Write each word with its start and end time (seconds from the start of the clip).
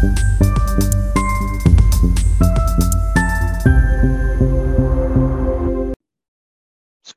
بسم 0.00 0.08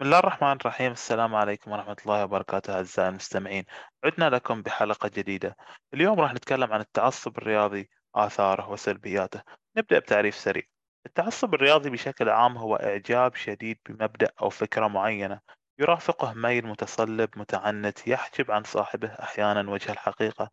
الله 0.01 0.19
الرحمن 0.19 0.51
الرحيم. 0.51 0.91
السلام 0.91 1.35
عليكم 1.35 1.71
ورحمة 1.71 1.95
الله 2.05 2.23
وبركاته 2.23 2.73
أعزائي 2.75 3.09
المستمعين. 3.09 3.65
عدنا 4.03 4.29
لكم 4.29 4.61
بحلقة 4.61 5.11
جديدة. 5.15 5.55
اليوم 5.93 6.19
راح 6.19 6.33
نتكلم 6.33 6.73
عن 6.73 6.79
التعصب 6.79 7.37
الرياضي 7.37 7.89
آثاره 8.15 8.69
وسلبياته. 8.69 9.41
نبدأ 9.77 9.99
بتعريف 9.99 10.35
سريع. 10.35 10.63
التعصب 11.05 11.53
الرياضي 11.53 11.89
بشكل 11.89 12.29
عام 12.29 12.57
هو 12.57 12.75
إعجاب 12.75 13.35
شديد 13.35 13.79
بمبدأ 13.89 14.31
أو 14.41 14.49
فكرة 14.49 14.87
معينة. 14.87 15.39
يرافقه 15.79 16.33
ميل 16.33 16.67
متصلب 16.67 17.29
متعنت 17.35 18.07
يحجب 18.07 18.51
عن 18.51 18.63
صاحبه 18.63 19.07
أحيانا 19.07 19.71
وجه 19.71 19.91
الحقيقة. 19.91 20.49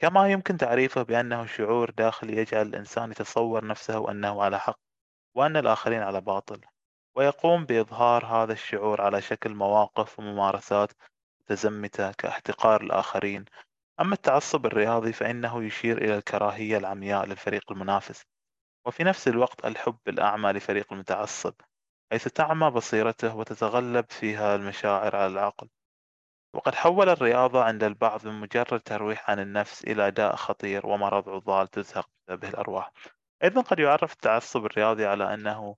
كما 0.00 0.28
يمكن 0.28 0.56
تعريفه 0.56 1.02
بأنه 1.02 1.46
شعور 1.46 1.90
داخلي 1.90 2.36
يجعل 2.36 2.66
الإنسان 2.66 3.10
يتصور 3.10 3.66
نفسه 3.66 3.98
وأنه 3.98 4.42
على 4.42 4.60
حق 4.60 4.80
وأن 5.36 5.56
الآخرين 5.56 6.02
على 6.02 6.20
باطل 6.20 6.60
ويقوم 7.16 7.64
بإظهار 7.64 8.26
هذا 8.26 8.52
الشعور 8.52 9.00
على 9.00 9.22
شكل 9.22 9.54
مواقف 9.54 10.18
وممارسات 10.18 10.92
متزمتة 11.40 12.12
كاحتقار 12.12 12.80
الآخرين. 12.82 13.44
أما 14.00 14.14
التعصب 14.14 14.66
الرياضي 14.66 15.12
فإنه 15.12 15.64
يشير 15.64 15.98
إلى 15.98 16.16
الكراهية 16.18 16.78
العمياء 16.78 17.26
للفريق 17.26 17.72
المنافس 17.72 18.24
وفي 18.86 19.04
نفس 19.04 19.28
الوقت 19.28 19.64
الحب 19.64 19.98
الأعمى 20.08 20.52
لفريق 20.52 20.92
المتعصب 20.92 21.54
حيث 22.12 22.28
تعمى 22.28 22.70
بصيرته 22.70 23.36
وتتغلب 23.36 24.04
فيها 24.10 24.56
المشاعر 24.56 25.16
على 25.16 25.26
العقل. 25.26 25.68
وقد 26.54 26.74
حول 26.74 27.08
الرياضة 27.08 27.64
عند 27.64 27.84
البعض 27.84 28.26
من 28.26 28.40
مجرد 28.40 28.80
ترويح 28.80 29.30
عن 29.30 29.40
النفس 29.40 29.84
إلى 29.84 30.10
داء 30.10 30.36
خطير 30.36 30.86
ومرض 30.86 31.28
عضال 31.28 31.68
تزهق 31.68 32.08
به 32.28 32.48
الأرواح. 32.48 32.92
أيضا 33.44 33.60
قد 33.60 33.78
يعرف 33.78 34.12
التعصب 34.12 34.64
الرياضي 34.64 35.06
على 35.06 35.34
أنه 35.34 35.76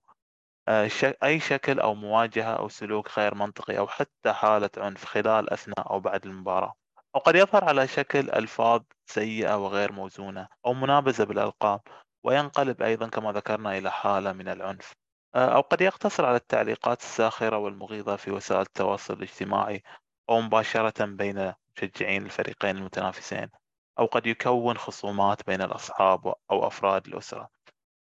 آه، 0.67 0.89
أي 1.23 1.39
شكل 1.39 1.79
أو 1.79 1.95
مواجهة 1.95 2.53
أو 2.53 2.69
سلوك 2.69 3.19
غير 3.19 3.35
منطقي 3.35 3.77
أو 3.77 3.87
حتى 3.87 4.33
حالة 4.33 4.69
عنف 4.77 5.05
خلال 5.05 5.49
أثناء 5.49 5.91
أو 5.91 5.99
بعد 5.99 6.25
المباراة. 6.25 6.73
أو 7.15 7.19
قد 7.19 7.35
يظهر 7.35 7.63
على 7.65 7.87
شكل 7.87 8.29
ألفاظ 8.29 8.81
سيئة 9.05 9.57
وغير 9.65 9.91
موزونة 9.91 10.47
أو 10.65 10.73
منابذة 10.73 11.23
بالألقاب 11.23 11.81
وينقلب 12.23 12.81
أيضا 12.81 13.07
كما 13.07 13.31
ذكرنا 13.31 13.77
إلى 13.77 13.91
حالة 13.91 14.33
من 14.33 14.47
العنف. 14.49 14.93
آه، 15.35 15.55
أو 15.55 15.61
قد 15.61 15.81
يقتصر 15.81 16.25
على 16.25 16.35
التعليقات 16.35 17.01
الساخرة 17.01 17.57
والمغيظة 17.57 18.15
في 18.15 18.31
وسائل 18.31 18.61
التواصل 18.61 19.13
الاجتماعي 19.13 19.83
أو 20.29 20.41
مباشرة 20.41 21.05
بين 21.05 21.53
مشجعين 21.77 22.25
الفريقين 22.25 22.77
المتنافسين 22.77 23.49
أو 23.99 24.05
قد 24.05 24.27
يكون 24.27 24.77
خصومات 24.77 25.45
بين 25.47 25.61
الأصحاب 25.61 26.33
أو 26.51 26.67
أفراد 26.67 27.07
الأسرة. 27.07 27.49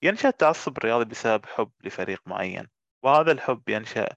ينشأ 0.02 0.28
التعصب 0.28 0.78
الرياضي 0.78 1.04
بسبب 1.04 1.46
حب 1.46 1.70
لفريق 1.84 2.22
معين 2.26 2.68
وهذا 3.04 3.32
الحب 3.32 3.68
ينشأ 3.68 4.08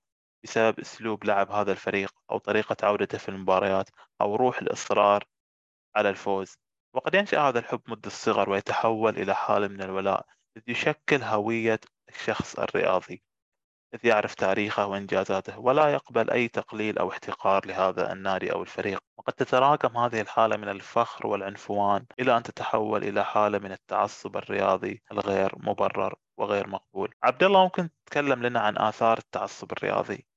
بسبب 0.44 0.80
أسلوب 0.80 1.26
لعب 1.26 1.52
هذا 1.52 1.72
الفريق 1.72 2.14
أو 2.32 2.38
طريقة 2.38 2.78
عودته 2.84 3.18
في 3.18 3.30
المباريات 3.30 3.90
أو 4.22 4.36
روح 4.36 4.62
الإصرار 4.62 5.24
على 5.96 6.10
الفوز. 6.10 6.58
وقد 6.94 7.16
ينشأ 7.16 7.40
هذا 7.40 7.60
الحب 7.60 7.82
منذ 7.88 8.06
الصغر 8.06 8.50
ويتحول 8.50 9.18
إلى 9.18 9.36
حالة 9.36 9.68
من 9.68 9.82
الولاء 9.82 10.26
إذ 10.58 10.62
يشكل 10.68 11.24
هوية 11.24 11.80
الشخص 12.10 12.60
الرياضي. 12.60 13.24
إذ 13.94 14.06
يعرف 14.06 14.36
تاريخه 14.36 14.86
وإنجازاته 14.86 15.60
ولا 15.60 15.88
يقبل 15.90 16.30
أي 16.30 16.48
تقليل 16.48 16.98
أو 16.98 17.10
احتقار 17.10 17.66
لهذا 17.66 18.12
النادي 18.14 18.52
أو 18.52 18.62
الفريق. 18.62 19.00
وقد 19.18 19.34
تتراكم 19.34 19.98
هذه 19.98 20.22
الحالة 20.22 20.58
من 20.58 20.70
الفخر 20.70 21.28
والعنفوان 21.28 22.06
إلى 22.20 22.38
أن 22.38 22.44
تتحول 22.44 23.04
إلى 23.04 23.26
حالة 23.26 23.60
من 23.60 23.72
التعصب 23.72 24.38
الرياضي 24.38 25.02
الغير 25.12 25.52
مبرر 25.58 26.16
وغير 26.38 26.68
مقبول. 26.68 27.14
عبد 27.24 27.44
الله 27.44 27.64
ممكن 27.64 27.90
تتكلم 28.06 28.44
لنا 28.44 28.60
عن 28.60 28.78
آثار 28.78 29.18
التعصب 29.18 29.72
الرياضي؟ 29.72 30.28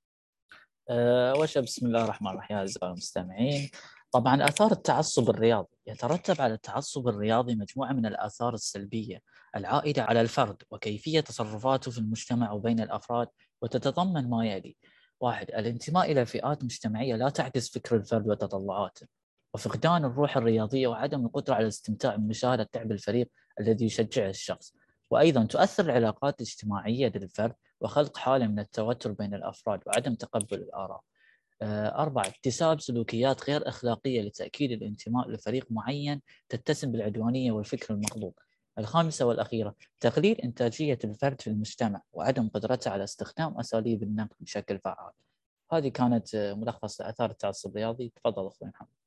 أه 0.91 1.35
وش 1.35 1.59
بسم 1.59 1.87
الله 1.87 2.05
الرحمن 2.05 2.31
الرحيم. 2.31 2.57
أعزائي 2.57 2.91
المستمعين 2.91 3.71
طبعا 4.15 4.45
آثار 4.49 4.73
التعصب 4.73 5.31
الرياضي 5.31 5.77
يترتب 5.87 6.41
على 6.41 6.55
التعصب 6.55 7.09
الرياضي 7.09 7.55
مجموعة 7.55 7.93
من 7.93 8.07
الآثار 8.07 8.55
السلبية 8.55 9.23
العائدة 9.57 10.03
على 10.03 10.21
الفرد 10.21 10.63
وكيفية 10.71 11.21
تصرفاته 11.21 11.91
في 11.91 11.99
المجتمع 11.99 12.53
وبين 12.53 12.81
الأفراد 12.81 13.29
وتتضمن 13.63 14.31
ما 14.31 14.47
يلي. 14.47 14.77
واحد 15.21 15.51
الانتماء 15.51 16.13
إلى 16.13 16.27
فئات 16.27 16.65
مجتمعية 16.65 17.17
لا 17.17 17.29
تعكس 17.29 17.71
فكر 17.71 17.97
الفرد 17.97 18.29
وتطلعاته. 18.29 19.07
وفقدان 19.55 20.05
الروح 20.05 20.37
الرياضية 20.37 20.87
وعدم 20.87 21.27
القدرة 21.27 21.55
على 21.55 21.63
الاستمتاع 21.63 22.17
بمشاهدة 22.17 22.69
تعب 22.73 22.93
الفريق 22.93 23.29
الذي 23.61 23.87
يشجعه 23.87 24.31
الشخص. 24.31 24.75
وأيضا 25.11 25.45
تؤثر 25.45 25.85
العلاقات 25.85 26.41
الاجتماعية 26.41 27.13
للفرد 27.15 27.55
وخلق 27.81 28.17
حالة 28.17 28.47
من 28.47 28.59
التوتر 28.59 29.13
بين 29.13 29.35
الأفراد 29.35 29.81
وعدم 29.87 30.15
تقبل 30.15 30.57
الآراء. 30.57 30.97
آه، 30.99 31.14
أربعة 31.63 32.27
اكتساب 32.27 32.81
سلوكيات 32.81 33.51
غير 33.51 33.69
أخلاقية 33.69 34.23
لتأكيد 34.23 34.73
الانتماء 34.73 35.31
لفريق 35.31 35.67
معين 35.71 36.23
تتسم 36.49 36.93
بالعدوانية 36.93 37.53
والفكر 37.53 37.95
المغلوط 37.95 38.39
الخامسة 38.79 39.27
والأخيرة 39.27 39.75
تقليل 40.01 40.41
إنتاجية 40.41 40.99
الفرد 41.05 41.41
في 41.41 41.47
المجتمع 41.51 42.03
وعدم 42.13 42.49
قدرته 42.49 42.91
على 42.91 43.05
استخدام 43.05 43.59
أساليب 43.59 44.03
النقد 44.03 44.37
بشكل 44.41 44.79
فعال. 44.79 45.13
هذه 45.73 45.89
كانت 45.89 46.35
آه، 46.35 46.55
ملخص 46.55 47.01
آثار 47.01 47.31
التعصب 47.31 47.71
الرياضي. 47.71 48.13
تفضل 48.17 48.47
أخوي 48.47 48.69
محمد. 48.69 49.04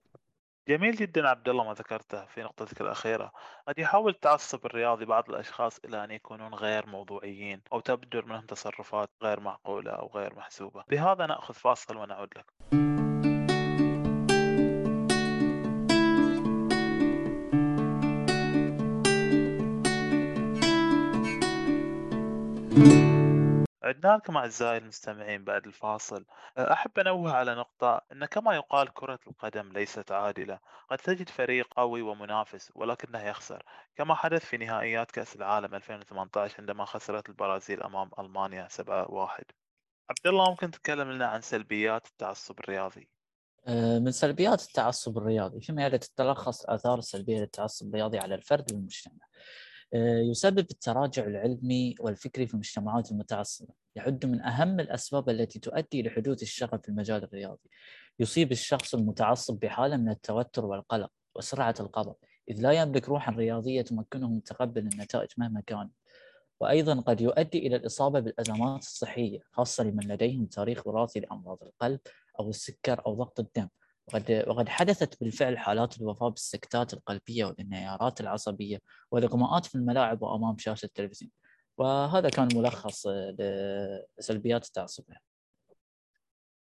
جميل 0.68 0.96
جدا 0.96 1.28
عبد 1.28 1.50
الله 1.50 1.64
ما 1.64 1.74
ذكرته 1.74 2.26
في 2.26 2.44
نقطتك 2.44 2.82
الأخيرة. 2.82 3.32
قد 3.68 3.80
يحاول 3.80 4.12
التعصب 4.12 4.66
الرياضي 4.66 5.06
بعض 5.06 5.30
الأشخاص 5.30 5.80
إلى 5.86 6.04
أن 6.04 6.12
يكونون 6.12 6.54
غير 6.54 6.86
موضوعيين 6.86 7.62
أو 7.74 7.80
تبدر 7.80 8.26
منهم 8.26 8.46
تصرفات 8.46 9.10
غير 9.24 9.40
معقولة 9.40 9.92
أو 9.92 10.12
غير 10.16 10.36
محسوبة. 10.36 10.84
بهذا 10.90 11.26
نأخذ 11.26 11.54
فاصل 11.54 11.98
ونعود 11.98 12.30
لكم 12.38 12.88
عدنا 23.88 24.18
لكم 24.18 24.38
أعزائي 24.38 24.78
المستمعين 24.78 25.44
بعد 25.44 25.66
الفاصل. 25.66 26.26
أحب 26.58 27.00
أنوه 27.00 27.32
على 27.34 27.56
نقطة 27.56 28.02
أن 28.12 28.26
كما 28.26 28.56
يقال 28.56 28.94
كرة 28.94 29.20
القدم 29.28 29.72
ليست 29.72 30.12
عادلة. 30.12 30.60
قد 30.90 30.98
تجد 30.98 31.30
فريق 31.30 31.68
قوي 31.74 32.02
ومنافس 32.02 32.72
ولكنه 32.76 33.24
يخسر 33.24 33.64
كما 33.96 34.16
حدث 34.16 34.46
في 34.46 34.58
نهائيات 34.58 35.12
كأس 35.12 35.36
العالم 35.36 35.76
2018 35.76 36.56
عندما 36.60 36.86
خسرت 36.86 37.30
البرازيل 37.30 37.84
أمام 37.84 38.12
ألمانيا 38.20 38.68
7-1 38.68 39.52
عبد 40.10 40.28
الله 40.28 40.50
ممكن 40.50 40.72
تتكلم 40.72 41.12
لنا 41.12 41.28
عن 41.28 41.42
سلبيات 41.42 42.08
التعصب 42.08 42.60
الرياضي؟ 42.60 43.10
آه، 43.68 44.00
من 44.00 44.12
سلبيات 44.12 44.62
التعصب 44.62 45.18
الرياضي 45.18 45.62
فيما 45.62 45.86
يلي 45.86 45.98
تتلخص 45.98 46.66
آثار 46.66 47.00
السلبية 47.00 47.40
للتعصب 47.40 47.88
الرياضي 47.88 48.20
على 48.20 48.36
الفرد 48.36 48.72
والمجتمع. 48.72 49.26
يسبب 49.94 50.60
التراجع 50.60 51.26
العلمي 51.26 51.96
والفكري 52.00 52.48
في 52.48 52.54
المجتمعات 52.54 53.12
المتعصبة. 53.12 53.74
يعد 53.96 54.26
من 54.26 54.42
أهم 54.42 54.80
الأسباب 54.80 55.30
التي 55.30 55.60
تؤدي 55.60 56.04
لحدوث 56.04 56.42
الشغف 56.42 56.82
في 56.82 56.90
المجال 56.90 57.24
الرياضي. 57.24 57.70
يصيب 58.20 58.52
الشخص 58.52 58.96
المتعصب 58.96 59.60
بحالة 59.60 59.98
من 59.98 60.10
التوتر 60.10 60.66
والقلق 60.66 61.12
وسرعة 61.36 61.76
الغضب 61.80 62.16
إذ 62.50 62.62
لا 62.62 62.72
يملك 62.72 63.10
روحا 63.10 63.32
رياضية 63.32 63.82
تمكنه 63.82 64.30
من 64.30 64.44
تقبل 64.44 64.82
النتائج 64.82 65.30
مهما 65.38 65.62
كانت. 65.62 65.94
وأيضا 66.60 67.02
قد 67.02 67.22
يؤدي 67.22 67.68
إلى 67.68 67.76
الإصابة 67.76 68.20
بالأزمات 68.20 68.82
الصحية 68.82 69.40
خاصة 69.52 69.84
لمن 69.84 70.04
لديهم 70.04 70.46
تاريخ 70.46 70.88
وراثي 70.88 71.20
لأمراض 71.20 71.64
القلب 71.64 72.00
أو 72.40 72.50
السكر 72.50 73.06
أو 73.06 73.14
ضغط 73.14 73.40
الدم. 73.40 73.68
وقد 74.08 74.44
وقد 74.48 74.70
حدثت 74.70 75.24
بالفعل 75.24 75.58
حالات 75.58 75.98
الوفاة 76.02 76.28
بالسكتات 76.30 76.94
القلبية 76.94 77.46
والانهيارات 77.46 78.22
العصبية 78.22 78.82
والإغماءات 79.12 79.66
في 79.66 79.76
الملاعب 79.76 80.22
وأمام 80.22 80.58
شاشة 80.58 80.86
التلفزيون. 80.86 81.32
وهذا 81.78 82.30
كان 82.30 82.48
ملخص 82.56 83.08
لسلبيات 84.20 84.66
التعصب. 84.66 85.04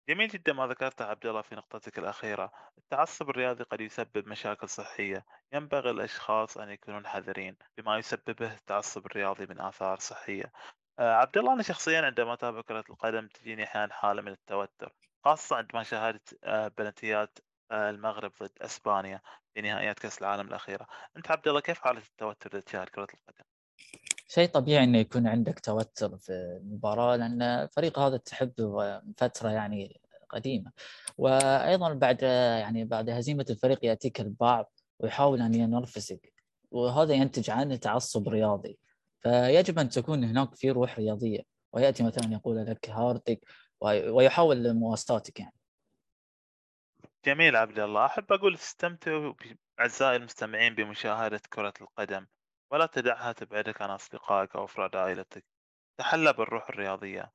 جميل 0.09 0.27
جدا 0.27 0.53
ما 0.53 0.67
ذكرته 0.67 1.05
عبد 1.05 1.25
الله 1.25 1.41
في 1.41 1.55
نقطتك 1.55 1.99
الأخيرة. 1.99 2.51
التعصب 2.77 3.29
الرياضي 3.29 3.63
قد 3.63 3.81
يسبب 3.81 4.27
مشاكل 4.27 4.69
صحية. 4.69 5.25
ينبغي 5.53 5.89
الأشخاص 5.89 6.57
أن 6.57 6.69
يكونون 6.69 7.07
حذرين 7.07 7.57
بما 7.77 7.97
يسببه 7.97 8.53
التعصب 8.53 9.05
الرياضي 9.05 9.45
من 9.45 9.61
آثار 9.61 9.99
صحية. 9.99 10.51
آه، 10.99 11.13
عبد 11.13 11.37
الله 11.37 11.53
أنا 11.53 11.63
شخصيا 11.63 12.01
عندما 12.01 12.33
أتابع 12.33 12.61
كرة 12.61 12.83
القدم 12.89 13.27
تجيني 13.27 13.63
أحيانا 13.63 13.93
حالة 13.93 14.21
من 14.21 14.31
التوتر 14.31 14.95
خاصة 15.25 15.55
عندما 15.55 15.83
شاهدت 15.83 16.39
آه، 16.43 16.67
بلنتيات 16.67 17.39
المغرب 17.71 18.31
ضد 18.43 18.51
إسبانيا 18.61 19.21
في 19.53 19.61
نهائيات 19.61 19.99
كأس 19.99 20.19
العالم 20.19 20.47
الأخيرة، 20.47 20.87
أنت 21.17 21.31
عبد 21.31 21.47
الله 21.47 21.59
كيف 21.59 21.79
حالة 21.79 21.99
التوتر 21.99 22.49
إذا 22.53 22.59
تشاهد 22.59 22.89
كرة 22.89 23.07
القدم؟ 23.13 23.45
شيء 24.27 24.49
طبيعي 24.49 24.83
إنه 24.83 24.97
يكون 24.97 25.27
عندك 25.27 25.59
توتر 25.59 26.17
في 26.17 26.31
المباراة 26.61 27.15
لأن 27.15 27.41
الفريق 27.41 27.99
هذا 27.99 28.17
تحبه 28.17 29.01
فترة 29.17 29.49
يعني 29.49 30.01
قديمة. 30.29 30.71
وأيضا 31.17 31.93
بعد 31.93 32.21
يعني 32.61 32.85
بعد 32.85 33.09
هزيمة 33.09 33.45
الفريق 33.49 33.85
يأتيك 33.85 34.21
البعض 34.21 34.71
ويحاول 34.99 35.41
أن 35.41 35.55
ينرفزك 35.55 36.33
وهذا 36.71 37.13
ينتج 37.13 37.49
عنه 37.49 37.75
تعصب 37.75 38.29
رياضي. 38.29 38.79
فيجب 39.21 39.79
أن 39.79 39.89
تكون 39.89 40.23
هناك 40.23 40.55
في 40.55 40.71
روح 40.71 40.99
رياضية 40.99 41.41
ويأتي 41.73 42.03
مثلا 42.03 42.33
يقول 42.33 42.65
لك 42.65 42.89
هاردك 42.89 43.39
ويحاول 43.81 44.73
مواساتك 44.73 45.39
يعني. 45.39 45.53
جميل 47.25 47.55
عبد 47.55 47.79
الله. 47.79 48.05
أحب 48.05 48.31
أقول 48.31 48.53
استمتعوا 48.53 49.33
أعزائي 49.79 50.15
المستمعين 50.15 50.75
بمشاهدة 50.75 51.41
كرة 51.53 51.73
القدم 51.81 52.27
ولا 52.71 52.85
تدعها 52.85 53.31
تبعدك 53.31 53.81
عن 53.81 53.89
أصدقائك 53.89 54.55
أو 54.55 54.65
أفراد 54.65 54.95
عائلتك. 54.95 55.45
تحلى 55.99 56.33
بالروح 56.33 56.69
الرياضية. 56.69 57.31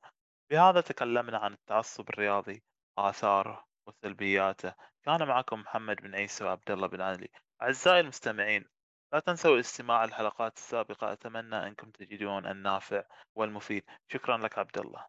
بهذا 0.51 0.81
تكلمنا 0.81 1.37
عن 1.37 1.53
التعصب 1.53 2.09
الرياضي 2.09 2.63
آثاره 2.97 3.65
وسلبياته. 3.87 4.73
كان 5.03 5.27
معكم 5.27 5.59
محمد 5.59 5.95
بن 5.95 6.15
عيسى 6.15 6.43
وعبد 6.43 6.71
الله 6.71 6.87
بن 6.87 7.01
علي. 7.01 7.29
أعزائي 7.61 7.99
المستمعين 7.99 8.65
لا 9.13 9.19
تنسوا 9.19 9.55
الاستماع 9.55 10.03
الحلقات 10.03 10.57
السابقة. 10.57 11.13
أتمنى 11.13 11.67
أنكم 11.67 11.91
تجدون 11.91 12.45
النافع 12.45 13.03
والمفيد. 13.35 13.83
شكرا 14.07 14.37
لك 14.37 14.57
عبد 14.57 14.77
الله. 14.77 15.05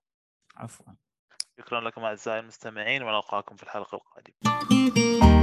عفوا. 0.57 0.95
شكرا 1.59 1.81
لكم 1.81 2.05
أعزائي 2.05 2.41
المستمعين 2.41 3.03
ونلقاكم 3.03 3.57
في 3.57 3.63
الحلقة 3.63 3.97
القادمة. 3.97 5.42